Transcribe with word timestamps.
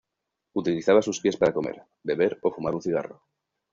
Utilizaba 0.61 1.03
sus 1.03 1.19
pies 1.19 1.37
para 1.37 1.53
comer, 1.53 1.77
beber 2.01 2.39
o 2.41 2.49
fumar 2.51 2.73
un 2.73 2.81
cigarro. 2.81 3.21